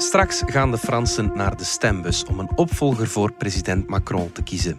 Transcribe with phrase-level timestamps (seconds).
[0.00, 4.76] Straks gaan de Fransen naar de stembus om een opvolger voor president Macron te kiezen.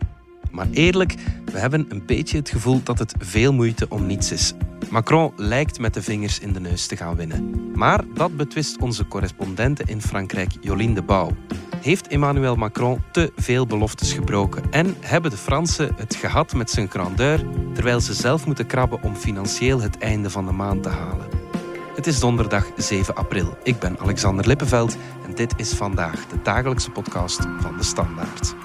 [0.52, 1.16] Maar eerlijk,
[1.46, 4.54] we hebben een beetje het gevoel dat het veel moeite om niets is.
[4.90, 7.72] Macron lijkt met de vingers in de neus te gaan winnen.
[7.76, 11.32] Maar dat betwist onze correspondente in Frankrijk, Jolien de Bouw.
[11.82, 14.64] Heeft Emmanuel Macron te veel beloftes gebroken?
[14.72, 19.16] En hebben de Fransen het gehad met zijn grandeur, terwijl ze zelf moeten krabben om
[19.16, 21.39] financieel het einde van de maand te halen?
[22.00, 23.58] Het is donderdag 7 april.
[23.64, 28.56] Ik ben Alexander Lippenveld en dit is vandaag de dagelijkse podcast van de Standaard.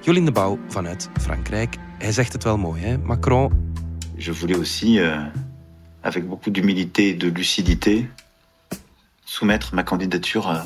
[0.00, 1.76] Jolien de Bouw vanuit Frankrijk.
[1.98, 2.98] Hij zegt het wel mooi, hè?
[2.98, 3.72] Macron.
[4.16, 5.47] Je voulais aussi, euh,
[6.08, 8.08] avec beaucoup d'humilité et de lucidité,
[9.24, 10.58] soumettre ma candidature euh,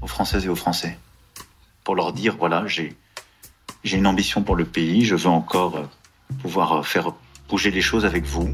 [0.00, 0.98] aux Françaises et aux Français.
[1.82, 2.96] Pour leur dire, voilà, j'ai,
[3.82, 5.86] j'ai une ambition pour le pays, je veux encore euh,
[6.40, 7.12] pouvoir euh, faire
[7.48, 8.48] bouger les choses avec vous.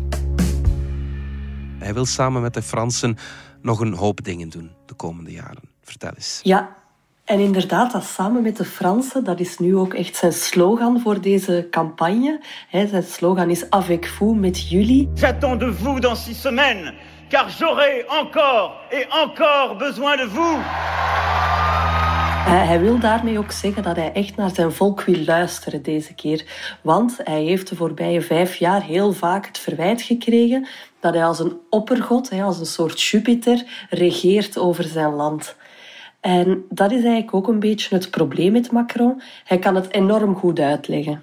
[1.78, 3.17] Hij wil samen met de Fransen
[3.62, 5.62] nog een hoop dingen doen de komende jaren.
[5.83, 6.41] Vertel eens.
[6.42, 6.77] Ja,
[7.31, 11.20] en inderdaad, dat samen met de Fransen, dat is nu ook echt zijn slogan voor
[11.20, 12.41] deze campagne.
[12.70, 15.09] Zijn slogan is Avec vous, met jullie.
[15.14, 16.92] J'attends de vous dans six semaines,
[17.28, 20.58] car j'aurai encore et encore besoin de vous.
[22.51, 26.45] Hij wil daarmee ook zeggen dat hij echt naar zijn volk wil luisteren deze keer.
[26.83, 30.69] Want hij heeft de voorbije vijf jaar heel vaak het verwijt gekregen
[31.01, 35.56] dat hij als een oppergod, als een soort Jupiter, regeert over zijn land.
[36.20, 39.22] En dat is eigenlijk ook een beetje het probleem met Macron.
[39.44, 41.22] Hij kan het enorm goed uitleggen.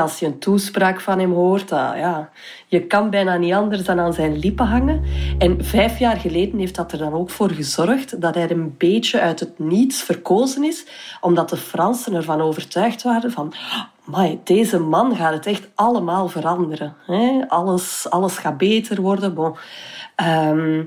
[0.00, 2.30] als je een toespraak van hem hoort, ah, ja,
[2.66, 5.02] je kan bijna niet anders dan aan zijn lippen hangen.
[5.38, 9.20] En vijf jaar geleden heeft dat er dan ook voor gezorgd dat hij een beetje
[9.20, 10.86] uit het niets verkozen is,
[11.20, 13.54] omdat de Fransen ervan overtuigd waren van
[14.04, 16.96] maar deze man gaat het echt allemaal veranderen.
[17.48, 19.34] Alles, alles gaat beter worden.
[19.34, 19.56] Bon.
[20.16, 20.82] Ehm,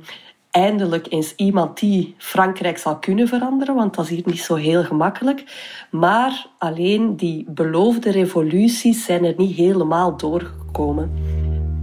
[0.58, 4.84] eindelijk eens iemand die Frankrijk zal kunnen veranderen, want dat is hier niet zo heel
[4.84, 5.44] gemakkelijk.
[5.92, 11.12] Maar alleen die beloofde revoluties zijn er niet helemaal doorgekomen.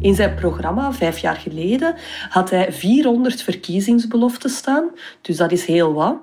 [0.00, 1.94] In zijn programma, vijf jaar geleden,
[2.28, 4.90] had hij 400 verkiezingsbeloften staan.
[5.20, 6.16] Dus dat is heel wat.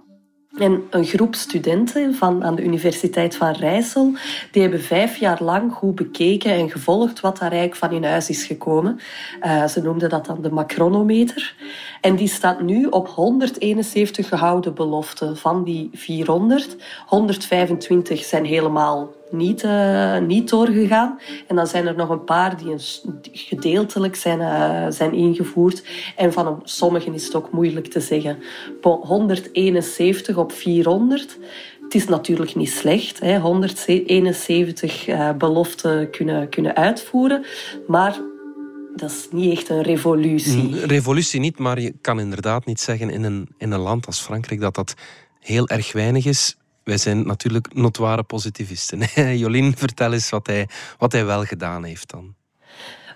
[0.58, 4.14] En een groep studenten van, aan de Universiteit van Rijssel,
[4.52, 8.30] die hebben vijf jaar lang goed bekeken en gevolgd wat daar eigenlijk van in huis
[8.30, 9.00] is gekomen.
[9.42, 11.56] Uh, ze noemden dat dan de Macronometer.
[12.02, 16.76] En die staat nu op 171 gehouden beloften van die 400.
[17.06, 21.20] 125 zijn helemaal niet, uh, niet doorgegaan.
[21.48, 22.76] En dan zijn er nog een paar die,
[23.32, 25.84] gedeeltelijk zijn, uh, zijn ingevoerd.
[26.16, 28.38] En van sommigen is het ook moeilijk te zeggen.
[28.82, 31.38] 171 op 400.
[31.82, 37.46] Het is natuurlijk niet slecht, hè, 171 uh, beloften kunnen, kunnen uitvoeren.
[37.88, 38.20] Maar
[38.96, 40.82] dat is niet echt een revolutie.
[40.82, 44.20] Een revolutie niet, maar je kan inderdaad niet zeggen in een, in een land als
[44.20, 44.94] Frankrijk dat dat
[45.40, 46.58] heel erg weinig is.
[46.84, 49.00] Wij zijn natuurlijk notoire positivisten.
[49.42, 52.36] Jolien, vertel eens wat hij, wat hij wel gedaan heeft dan.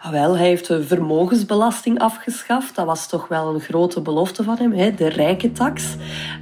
[0.06, 2.76] Ah, wel, hij heeft de vermogensbelasting afgeschaft.
[2.76, 4.94] Dat was toch wel een grote belofte van hem, hè?
[4.94, 5.96] de rijke tax.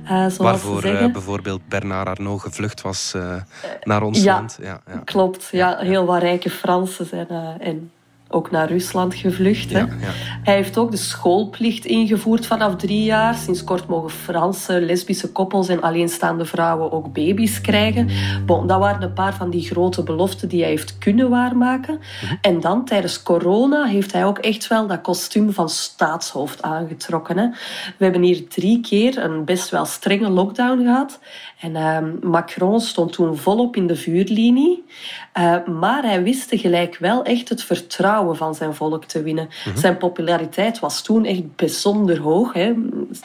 [0.04, 3.36] Uh, Waarvoor uh, bijvoorbeeld Bernard Arnault gevlucht was uh,
[3.84, 4.58] naar ons ja, land.
[4.62, 5.50] Ja, ja, klopt.
[5.52, 7.28] Ja, heel wat rijke Fransen zijn
[7.60, 7.92] en
[8.34, 9.70] ook naar Rusland gevlucht.
[9.70, 9.88] Ja, ja.
[10.44, 13.36] Hij heeft ook de schoolplicht ingevoerd vanaf drie jaar.
[13.36, 18.10] Sinds kort mogen Franse lesbische koppels en alleenstaande vrouwen ook baby's krijgen.
[18.46, 22.00] Bon, dat waren een paar van die grote beloften die hij heeft kunnen waarmaken.
[22.24, 22.36] Mhm.
[22.42, 27.38] En dan tijdens corona heeft hij ook echt wel dat kostuum van staatshoofd aangetrokken.
[27.38, 27.48] Hè.
[27.98, 31.20] We hebben hier drie keer een best wel strenge lockdown gehad.
[31.60, 34.84] En uh, Macron stond toen volop in de vuurlinie.
[35.38, 39.50] Uh, maar hij wist tegelijk wel echt het vertrouwen van zijn volk te winnen.
[39.66, 39.78] Mhm.
[39.78, 42.54] Zijn populariteit was toen echt bijzonder hoog.
[42.54, 42.74] Hè.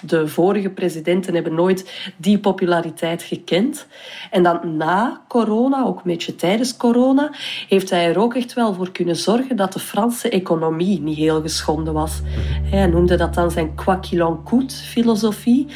[0.03, 3.87] De vorige presidenten hebben nooit die populariteit gekend.
[4.31, 7.31] En dan na corona, ook een beetje tijdens corona,
[7.69, 11.41] heeft hij er ook echt wel voor kunnen zorgen dat de Franse economie niet heel
[11.41, 12.21] geschonden was.
[12.21, 12.75] Mhm.
[12.75, 15.67] Hij noemde dat dan zijn quoi qu'il en coûte filosofie.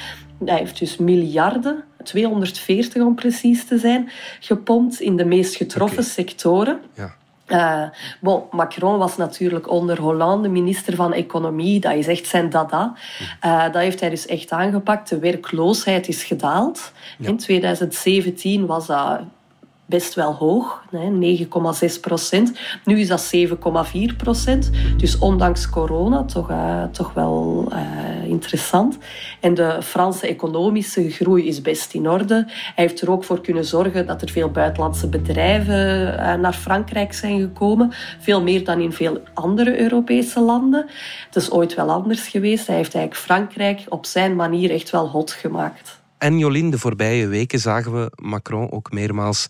[0.44, 4.10] Hij heeft dus miljarden 240 om precies te zijn,
[4.40, 6.80] gepompt in de meest getroffen sectoren.
[6.94, 7.14] Ja.
[7.52, 7.84] Uh,
[8.20, 11.80] bon, Macron was natuurlijk onder Hollande minister van Economie.
[11.80, 12.94] Dat is echt zijn dada.
[13.44, 15.08] Uh, dat heeft hij dus echt aangepakt.
[15.08, 16.92] De werkloosheid is gedaald.
[17.18, 19.20] In 2017 was dat
[19.86, 22.52] best wel hoog, 9,6 procent.
[22.84, 24.70] Nu is dat 7,4 procent.
[24.96, 28.98] Dus ondanks corona toch, uh, toch wel uh, interessant.
[29.40, 32.44] En de Franse economische groei is best in orde.
[32.46, 37.12] Hij heeft er ook voor kunnen zorgen dat er veel buitenlandse bedrijven uh, naar Frankrijk
[37.12, 37.92] zijn gekomen.
[38.18, 40.86] Veel meer dan in veel andere Europese landen.
[41.26, 42.66] Het is ooit wel anders geweest.
[42.66, 46.01] Hij heeft eigenlijk Frankrijk op zijn manier echt wel hot gemaakt.
[46.22, 49.46] En Jolien, de voorbije weken zagen we Macron ook meermaals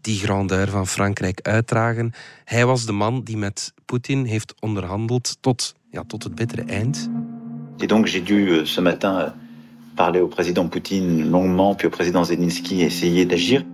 [0.00, 2.12] die grandeur van Frankrijk uitdragen.
[2.44, 7.10] Hij was de man die met Poetin heeft onderhandeld tot, ja, tot het bittere eind.
[7.78, 9.28] Et donc j'ai dû euh, ce matin euh,
[9.94, 13.64] parler au président Poutine longuement, puis au président Zelensky essayer d'agir.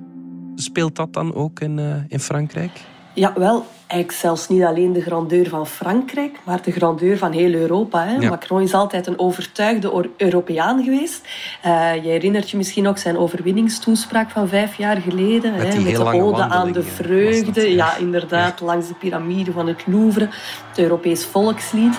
[0.55, 2.92] Speelt dat dan ook in, uh, in Frankrijk?
[3.15, 7.53] Ja, wel, eigenlijk zelfs niet alleen de grandeur van Frankrijk, maar de grandeur van heel
[7.53, 8.07] Europa.
[8.07, 8.29] Hè.
[8.29, 11.29] Macron is altijd een overtuigde Europeaan geweest.
[11.67, 15.53] Uh, je herinnert je misschien ook zijn overwinningstoespraak van vijf jaar geleden.
[15.53, 17.53] Met, hè, met de ode aan de vreugde.
[17.53, 17.71] Dat, ja.
[17.71, 17.97] ja.
[17.97, 18.67] inderdaad, ja.
[18.67, 20.29] langs de piramide van het Louvre.
[20.69, 21.99] Het Europees volkslied.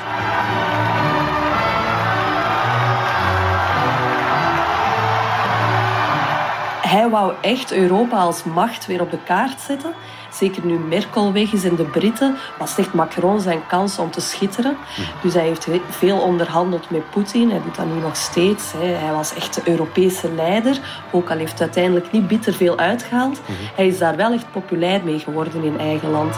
[6.94, 9.94] Hij wou echt Europa als macht weer op de kaart zetten.
[10.32, 14.22] Zeker nu Merkel weg is en de Britten, was echt Macron zijn kans om te
[14.22, 14.78] schitteren.
[15.22, 17.50] Dus hij heeft veel onderhandeld met Poetin.
[17.50, 18.74] Hij doet dat nu nog steeds.
[18.78, 20.80] Hij was echt de Europese leider.
[21.12, 23.42] Ook al heeft hij uiteindelijk niet bitter veel uitgehaald.
[23.76, 26.36] Hij is daar wel echt populair mee geworden in eigen land.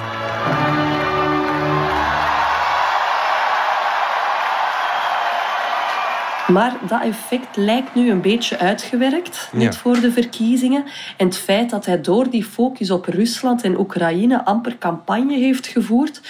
[6.56, 9.80] Maar dat effect lijkt nu een beetje uitgewerkt, net ja.
[9.80, 10.84] voor de verkiezingen.
[11.18, 15.68] En het feit dat hij door die focus op Rusland en Oekraïne amper campagne heeft
[15.68, 16.22] gevoerd,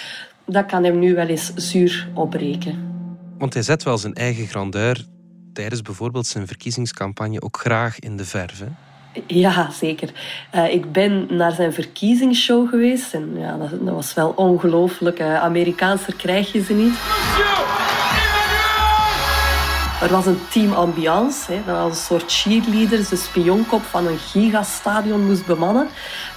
[0.46, 2.94] dat kan hem nu wel eens zuur opbreken.
[3.38, 5.04] Want hij zet wel zijn eigen grandeur
[5.52, 8.58] tijdens bijvoorbeeld zijn verkiezingscampagne ook graag in de verf.
[8.58, 8.66] Hè?
[9.26, 10.12] Ja, zeker.
[10.54, 15.20] Uh, ik ben naar zijn verkiezingsshow geweest en ja, dat, dat was wel ongelooflijk.
[15.20, 16.94] Uh, Amerikaanser krijg je ze niet.
[20.02, 21.52] Er was een team ambiance.
[21.52, 21.60] Hè.
[21.66, 25.88] Dat was een soort cheerleaders, de spionkop van een gigastadion moest bemannen.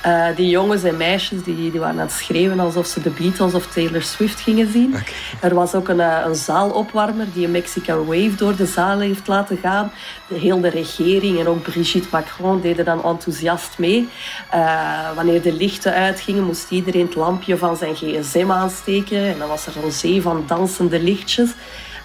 [0.06, 3.54] Uh, die jongens en meisjes die, die waren aan het schreeuwen alsof ze de Beatles
[3.54, 4.90] of Taylor Swift gingen zien.
[4.90, 5.14] Okay.
[5.42, 9.58] Er was ook een, een zaalopwarmer die een Mexican Wave door de zaal heeft laten
[9.58, 9.92] gaan.
[10.28, 14.10] De hele regering en ook Brigitte Macron deden dan enthousiast mee.
[14.54, 19.26] Uh, wanneer de lichten uitgingen, moest iedereen het lampje van zijn gsm aansteken.
[19.26, 21.50] En dan was er een zee van dansende lichtjes.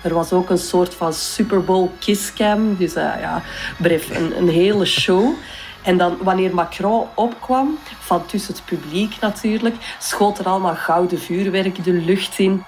[0.05, 2.77] Er was ook een soort van Super Bowl kisscam.
[2.77, 3.43] Dus uh, ja,
[3.79, 5.35] bref, een, een hele show.
[5.83, 11.85] En dan, wanneer Macron opkwam, van tussen het publiek natuurlijk, schoot er allemaal gouden vuurwerk
[11.85, 12.65] de lucht in.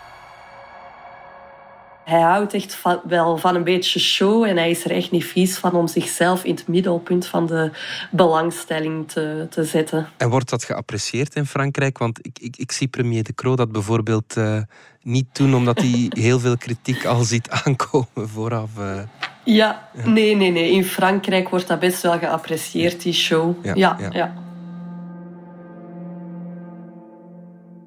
[2.07, 5.25] Hij houdt echt van, wel van een beetje show en hij is er echt niet
[5.25, 7.71] vies van om zichzelf in het middelpunt van de
[8.11, 10.09] belangstelling te, te zetten.
[10.17, 11.99] En wordt dat geapprecieerd in Frankrijk?
[11.99, 14.59] Want ik, ik, ik zie premier De Croo dat bijvoorbeeld uh,
[15.03, 18.71] niet doen omdat hij heel veel kritiek al ziet aankomen vooraf.
[18.79, 19.01] Uh.
[19.45, 20.71] Ja, nee, nee, nee.
[20.71, 23.65] In Frankrijk wordt dat best wel geapprecieerd, die show.
[23.65, 23.75] ja.
[23.75, 24.09] ja.
[24.11, 24.46] ja.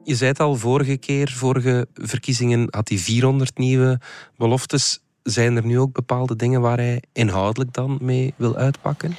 [0.03, 3.99] Je zei het al, vorige keer, vorige verkiezingen had hij 400 nieuwe
[4.37, 4.99] beloftes.
[5.23, 9.15] Zijn er nu ook bepaalde dingen waar hij inhoudelijk dan mee wil uitpakken?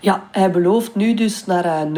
[0.00, 1.92] Ja, hij belooft nu dus naar 0%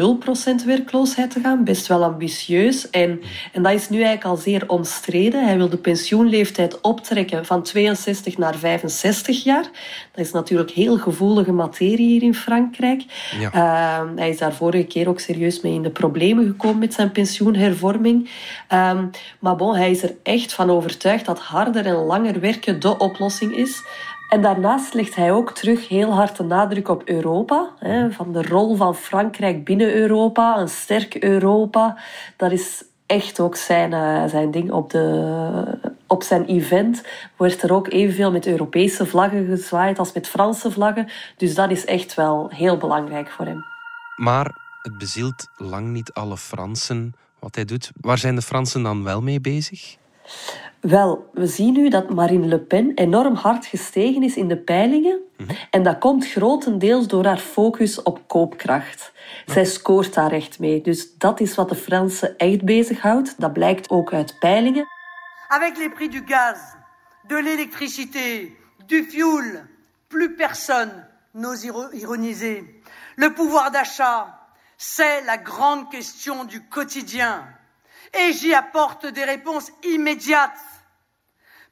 [0.45, 1.63] eh, werkloosheid te gaan.
[1.63, 2.89] Best wel ambitieus.
[2.89, 3.21] En,
[3.53, 5.45] en dat is nu eigenlijk al zeer omstreden.
[5.45, 9.63] Hij wil de pensioenleeftijd optrekken van 62 naar 65 jaar.
[10.11, 13.03] Dat is natuurlijk heel gevoelige materie hier in Frankrijk.
[13.39, 13.53] Ja.
[13.53, 17.11] Uh, hij is daar vorige keer ook serieus mee in de problemen gekomen met zijn
[17.11, 18.29] pensioenhervorming.
[18.73, 19.09] Um,
[19.39, 23.55] maar bon, hij is er echt van overtuigd dat harder en langer werken de oplossing
[23.55, 23.83] is.
[24.29, 27.73] En daarnaast legt hij ook terug heel hard de nadruk op Europa.
[27.79, 31.97] Hè, van de rol van Frankrijk binnen Europa, een sterk Europa.
[32.37, 34.71] Dat is echt ook zijn, uh, zijn ding.
[34.71, 37.03] Op, de, op zijn event
[37.37, 41.07] wordt er ook evenveel met Europese vlaggen gezwaaid als met Franse vlaggen.
[41.37, 43.65] Dus dat is echt wel heel belangrijk voor hem.
[44.15, 47.91] Maar het bezielt lang niet alle Fransen wat hij doet.
[48.01, 49.97] Waar zijn de Fransen dan wel mee bezig?
[50.79, 55.19] Wel, we zien nu dat Marine Le Pen enorm hard gestegen is in de peilingen.
[55.37, 55.55] Mm-hmm.
[55.69, 59.11] En dat komt grotendeels door haar focus op koopkracht.
[59.45, 60.81] Zij scoort daar echt mee.
[60.81, 63.35] Dus dat is wat de Fransen echt bezighoudt.
[63.37, 64.85] Dat blijkt ook uit peilingen.
[65.47, 66.57] Avec les prix du gaz,
[67.27, 69.67] de l'électricité, du fuel,
[70.07, 72.63] plus personne n'ose ironiser.
[73.15, 74.27] Le pouvoir d'achat,
[74.77, 77.58] c'est la grande question du quotidien.
[78.13, 80.51] Et j'y apporte des réponses immédiates.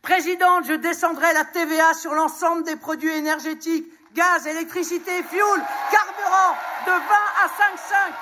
[0.01, 6.91] Présidente, je descendrai la TVA sur l'ensemble des produits énergétiques, gaz, électricité, fuel, carburant, de
[6.91, 6.98] 20
[7.44, 8.13] à 5,5.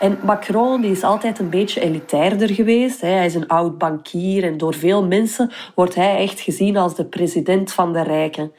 [0.00, 3.00] En Macron die is altijd een beetje elitairder geweest.
[3.00, 7.04] Hij is een oud bankier en door veel mensen wordt hij echt gezien als de
[7.04, 8.52] president van de rijken.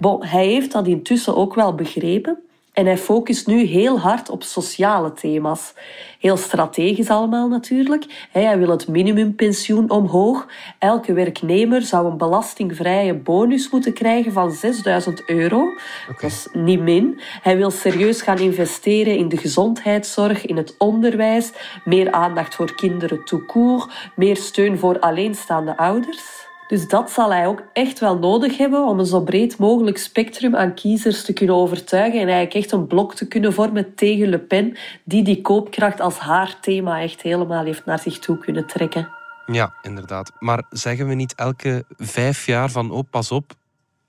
[0.00, 2.45] Bon, hij heeft dat intussen ook wel begrepen.
[2.76, 5.74] En hij focust nu heel hard op sociale thema's.
[6.18, 8.28] Heel strategisch allemaal natuurlijk.
[8.30, 10.46] Hij wil het minimumpensioen omhoog.
[10.78, 15.68] Elke werknemer zou een belastingvrije bonus moeten krijgen van 6000 euro.
[16.06, 17.20] Dat is niet min.
[17.42, 21.52] Hij wil serieus gaan investeren in de gezondheidszorg, in het onderwijs.
[21.84, 23.92] Meer aandacht voor kinderen tout court.
[24.16, 26.46] Meer steun voor alleenstaande ouders.
[26.68, 30.56] Dus dat zal hij ook echt wel nodig hebben om een zo breed mogelijk spectrum
[30.56, 34.38] aan kiezers te kunnen overtuigen en eigenlijk echt een blok te kunnen vormen tegen Le
[34.38, 39.08] Pen, die die koopkracht als haar thema echt helemaal heeft naar zich toe kunnen trekken.
[39.46, 40.32] Ja, inderdaad.
[40.38, 43.52] Maar zeggen we niet elke vijf jaar van oh, pas op,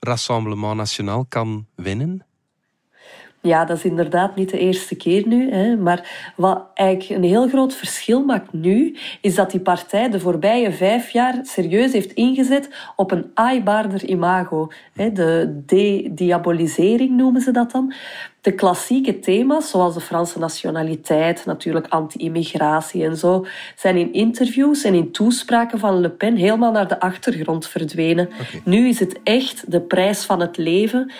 [0.00, 2.27] Rassemblement National kan winnen?
[3.40, 5.50] Ja, dat is inderdaad niet de eerste keer nu.
[5.52, 5.76] Hè.
[5.76, 10.72] Maar wat eigenlijk een heel groot verschil maakt nu, is dat die partij de voorbije
[10.72, 14.70] vijf jaar serieus heeft ingezet op een aaibaarder imago.
[14.92, 15.12] Hè.
[15.12, 17.94] De de-diabolisering noemen ze dat dan
[18.40, 24.94] de klassieke thema's, zoals de Franse nationaliteit, natuurlijk anti-immigratie en zo, zijn in interviews en
[24.94, 28.28] in toespraken van Le Pen helemaal naar de achtergrond verdwenen.
[28.64, 31.12] Nu is het echt de prijs van het leven.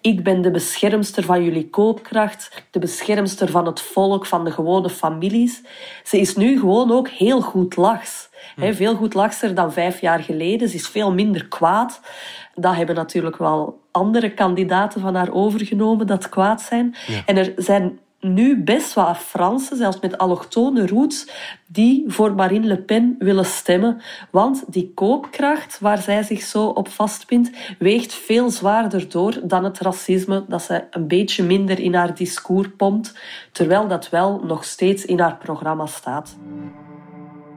[0.00, 4.90] Ik ben de beschermster van jullie koopkracht, de beschermster van het volk, van de gewone
[4.90, 5.62] families.
[6.04, 8.28] Ze is nu gewoon ook heel goed lachs.
[8.56, 10.68] Veel goed lachser dan vijf jaar geleden.
[10.68, 12.00] Ze is veel minder kwaad.
[12.54, 16.94] Dat hebben natuurlijk wel andere kandidaten van haar overgenomen dat kwaad zijn.
[17.26, 21.28] En er zijn nu best wat Fransen, zelfs met allochtone roots,
[21.66, 24.00] die voor Marine Le Pen willen stemmen.
[24.30, 29.78] Want die koopkracht waar zij zich zo op vastpint, weegt veel zwaarder door dan het
[29.78, 33.18] racisme dat ze een beetje minder in haar discours pompt,
[33.52, 36.36] terwijl dat wel nog steeds in haar programma staat.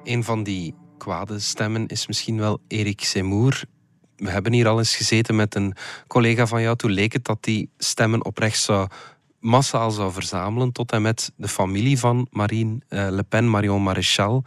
[0.03, 3.63] Een van die kwade stemmen is misschien wel Erik Zemmour
[4.17, 5.73] we hebben hier al eens gezeten met een
[6.07, 6.75] collega van jou.
[6.75, 8.87] Toen leek het dat die stemmen oprecht zou
[9.39, 14.43] massaal zou verzamelen tot en met de familie van Marine eh, Le Pen, Marion Maréchal,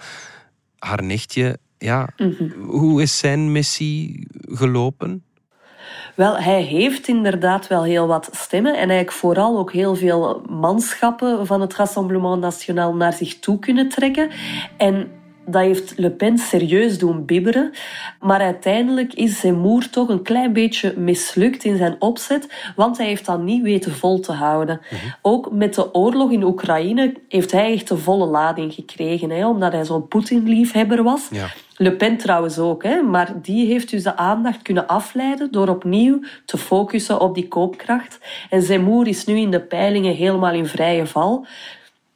[0.79, 1.59] haar nichtje.
[1.79, 2.51] Ja, mhm.
[2.61, 5.25] Hoe is zijn missie gelopen?
[6.15, 11.47] Wel, hij heeft inderdaad wel heel wat stemmen en eigenlijk vooral ook heel veel manschappen
[11.47, 14.31] van het Rassemblement National naar zich toe kunnen trekken.
[14.77, 15.11] En
[15.51, 17.73] dat heeft Le Pen serieus doen bibberen.
[18.21, 23.27] Maar uiteindelijk is Zemmour toch een klein beetje mislukt in zijn opzet, want hij heeft
[23.27, 24.81] dat niet weten vol te houden.
[24.91, 25.01] Mhm.
[25.23, 29.73] Ook met de oorlog in Oekraïne heeft hij echt de volle lading gekregen, hè, omdat
[29.73, 31.29] hij zo'n Poetin-liefhebber was.
[31.31, 31.47] Ja.
[31.77, 36.21] Le Pen trouwens ook, hè, maar die heeft dus de aandacht kunnen afleiden door opnieuw
[36.45, 38.19] te focussen op die koopkracht.
[38.51, 41.47] En Zemmour is nu in de peilingen helemaal in vrije val.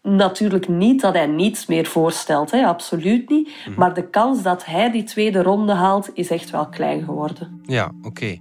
[0.09, 2.67] Natuurlijk niet dat hij niets meer voorstelt, hè?
[2.67, 3.51] absoluut niet.
[3.69, 3.79] Mhm.
[3.79, 7.63] Maar de kans dat hij die tweede ronde haalt, is echt wel klein geworden.
[7.63, 8.39] Ja, oké.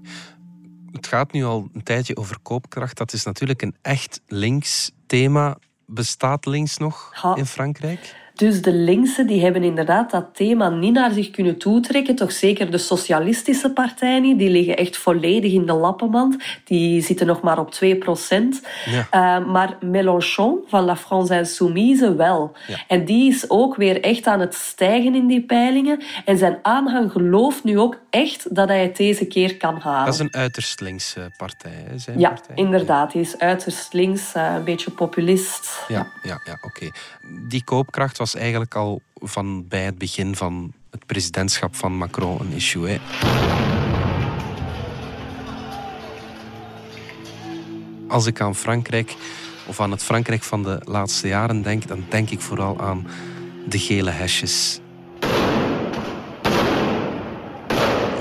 [0.92, 2.98] Het gaat nu al een tijdje over koopkracht.
[2.98, 5.58] Dat is natuurlijk een echt links thema.
[5.86, 8.16] Bestaat links nog in Frankrijk?
[8.34, 12.16] Dus de linkse die hebben inderdaad dat thema niet naar zich kunnen toetrekken.
[12.16, 14.40] Toch zeker de socialistische partijen niet.
[14.40, 16.44] Die liggen echt volledig in de lappenmand.
[16.64, 18.62] Die zitten nog maar op 2 procent.
[18.86, 19.40] Ja.
[19.40, 22.52] Uh, maar Mélenchon van La France Insoumise wel.
[22.88, 26.02] En die is ook weer echt aan het stijgen in die peilingen.
[26.26, 30.06] En zijn aanhang gelooft nu ook echt dat hij het deze keer kan halen.
[30.06, 32.56] Dat is een uiterst linkse partij, zijn ja, partij.
[32.56, 33.14] inderdaad.
[33.14, 35.84] Hij is uiterst links, uh, een beetje populist.
[35.88, 36.90] Ja, ja, ja, oké.
[37.48, 42.52] Die koopkracht was eigenlijk al van bij het begin van het presidentschap van Macron een
[42.52, 42.90] issue.
[42.90, 42.98] Hè.
[48.08, 49.16] Als ik aan Frankrijk
[49.68, 53.08] of aan het Frankrijk van de laatste jaren denk, dan denk ik vooral aan
[53.68, 54.80] de gele hesjes.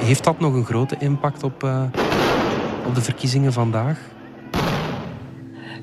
[0.02, 1.82] Heeft dat nog een grote impact op, uh,
[2.86, 4.00] op de verkiezingen vandaag?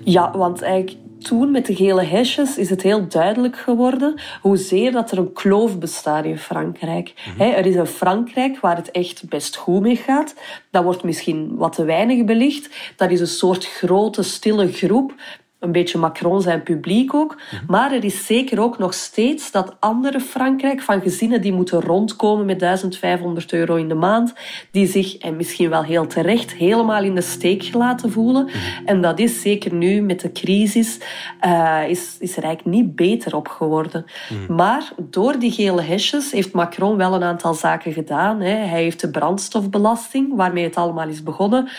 [0.03, 5.11] Ja, want eigenlijk toen met de gele hesjes is het heel duidelijk geworden hoezeer dat
[5.11, 7.13] er een kloof bestaat in Frankrijk.
[7.37, 7.41] Mhm.
[7.41, 10.35] er is een Frankrijk waar het echt best goed mee gaat.
[10.71, 12.93] Dat wordt misschien wat te weinig belicht.
[12.95, 15.13] Dat is een soort grote, stille groep
[15.59, 17.35] een beetje Macron zijn publiek ook.
[17.35, 17.63] Mhm.
[17.67, 22.45] Maar er is zeker ook nog steeds dat andere Frankrijk van gezinnen die moeten rondkomen
[22.45, 24.33] met 1500 euro in de maand,
[24.71, 28.43] die zich, en misschien wel heel terecht, helemaal in de steek gelaten voelen.
[28.45, 28.85] Mhm.
[28.85, 30.99] En dat is zeker nu met de crisis,
[31.45, 34.05] uh, is, is er eigenlijk niet beter op geworden.
[34.29, 34.55] Mhm.
[34.55, 38.41] Maar door die gele hesjes heeft Macron wel een aantal zaken gedaan.
[38.41, 38.55] Hè.
[38.55, 41.69] Hij heeft de brandstofbelasting, waarmee het allemaal is begonnen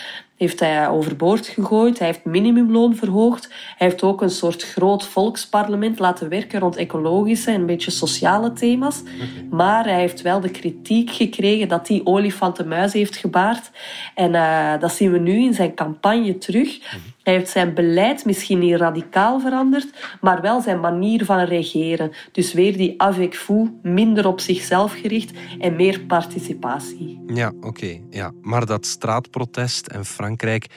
[0.41, 1.99] heeft hij overboord gegooid.
[1.99, 3.47] Hij heeft minimumloon verhoogd.
[3.77, 8.53] Hij heeft ook een soort groot volksparlement laten werken rond ecologische en een beetje sociale
[8.53, 9.01] thema's.
[9.49, 13.71] Maar hij heeft wel de kritiek gekregen dat hij olifantenmuis heeft gebaard.
[14.15, 16.79] En uh, dat zien we nu in zijn campagne terug.
[17.23, 22.11] Hij heeft zijn beleid misschien niet radicaal veranderd, maar wel zijn manier van regeren.
[22.31, 27.21] Dus weer die avec vous, minder op zichzelf gericht en meer participatie.
[27.27, 27.99] Ja, oké.
[28.09, 28.31] ja.
[28.41, 30.67] Maar dat straatprotest en Frankrijk,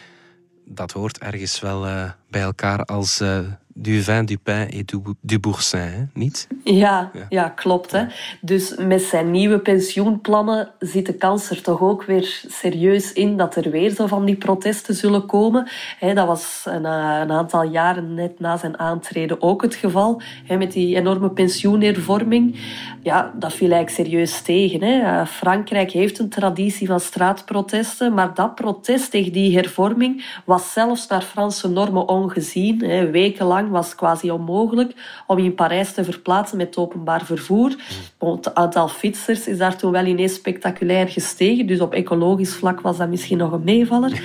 [0.65, 3.39] dat hoort ergens wel uh, bij elkaar als uh,
[3.75, 6.05] du vin, du pain et du, du boursin, hè?
[6.13, 6.49] niet?
[6.65, 7.27] Ja, ja.
[7.29, 7.93] ja klopt.
[7.93, 8.05] Hè?
[8.41, 13.57] Dus met zijn nieuwe pensioenplannen zit de kans er toch ook weer serieus in dat
[13.57, 15.69] er weer zo van die protesten zullen komen.
[16.15, 20.23] Dat was een, eh, een aantal jaren net na zijn aantreden ook het geval,
[20.59, 22.57] met die enorme pensioenhervorming.
[23.03, 24.83] Ja, dat viel eigenlijk serieus tegen.
[24.83, 25.01] Hè?
[25.01, 31.07] Eh, Frankrijk heeft een traditie van straatprotesten, maar dat protest tegen die hervorming was zelfs
[31.07, 32.79] naar Franse normen ongezien.
[33.11, 37.77] Wekenlang was quasi onmogelijk om in Parijs te verplaatsen met openbaar vervoer.
[38.19, 41.67] Het aantal fietsers is daar toen wel ineens spectaculair gestegen.
[41.67, 44.23] Dus op ecologisch vlak was dat misschien nog een meevaller.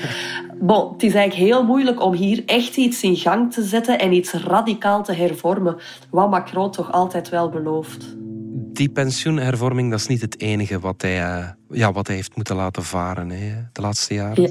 [0.59, 4.13] Bon, het is eigenlijk heel moeilijk om hier echt iets in gang te zetten en
[4.13, 5.77] iets radicaal te hervormen.
[6.09, 8.17] Wat Macron toch altijd wel belooft.
[8.73, 12.55] Die pensioenhervorming dat is niet het enige wat hij, uh, ja, wat hij heeft moeten
[12.55, 14.41] laten varen hè, de laatste jaren.
[14.41, 14.49] Ja.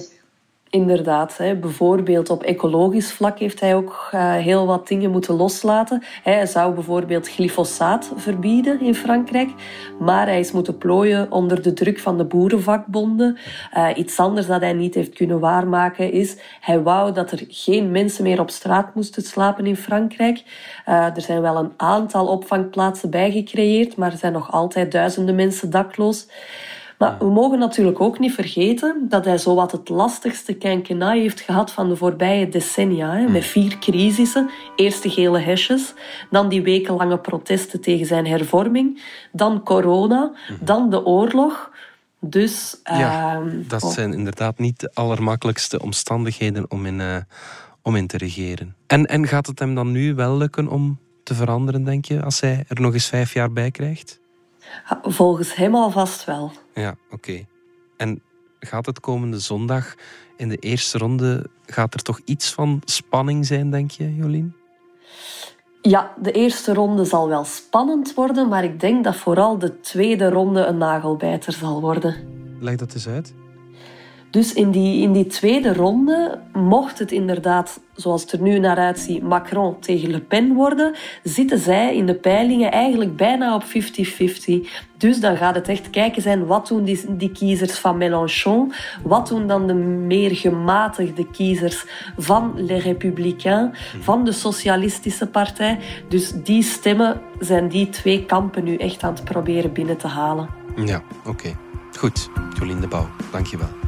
[0.70, 1.56] Inderdaad, hè.
[1.56, 6.02] bijvoorbeeld op ecologisch vlak heeft hij ook uh, heel wat dingen moeten loslaten.
[6.22, 9.50] Hij zou bijvoorbeeld glyfosaat verbieden in Frankrijk,
[9.98, 13.38] maar hij is moeten plooien onder de druk van de boerenvakbonden.
[13.76, 17.90] Uh, iets anders dat hij niet heeft kunnen waarmaken is, hij wou dat er geen
[17.90, 20.42] mensen meer op straat moesten slapen in Frankrijk.
[20.88, 25.70] Uh, er zijn wel een aantal opvangplaatsen bijgecreëerd, maar er zijn nog altijd duizenden mensen
[25.70, 26.26] dakloos.
[26.98, 31.72] Maar we mogen natuurlijk ook niet vergeten dat hij zowat het lastigste quinquennat heeft gehad
[31.72, 33.16] van de voorbije decennia.
[33.16, 34.50] Hè, met vier crisissen.
[34.76, 35.94] Eerst de gele hesjes,
[36.30, 39.02] dan die wekenlange protesten tegen zijn hervorming,
[39.32, 41.70] dan corona, dan de oorlog.
[42.20, 47.16] Dus, ja, uh, dat zijn inderdaad niet de allermakkelijkste omstandigheden om in, uh,
[47.82, 48.74] om in te regeren.
[48.86, 52.40] En, en gaat het hem dan nu wel lukken om te veranderen, denk je, als
[52.40, 54.20] hij er nog eens vijf jaar bij krijgt?
[55.02, 56.52] Volgens hem alvast wel.
[56.74, 57.46] Ja, oké.
[57.96, 58.22] En
[58.60, 59.94] gaat het komende zondag
[60.36, 64.56] in de eerste ronde, gaat er toch iets van spanning zijn, denk je, Jolien?
[65.82, 70.30] Ja, de eerste ronde zal wel spannend worden, maar ik denk dat vooral de tweede
[70.30, 72.14] ronde een nagelbijter zal worden.
[72.60, 73.34] Leg dat eens uit.
[74.30, 78.76] Dus in die, in die tweede ronde, mocht het inderdaad, zoals het er nu naar
[78.76, 83.66] uitziet, Macron tegen Le Pen worden, zitten zij in de peilingen eigenlijk bijna op 50-50.
[84.96, 88.72] Dus dan gaat het echt kijken zijn, wat doen die, die kiezers van Mélenchon?
[89.02, 91.84] Wat doen dan de meer gematigde kiezers
[92.16, 95.78] van Les Républicains, van de Socialistische Partij?
[96.08, 100.48] Dus die stemmen zijn die twee kampen nu echt aan het proberen binnen te halen.
[100.84, 101.56] Ja, oké.
[101.98, 103.87] Goed, Jolien de Bouw, dankjewel.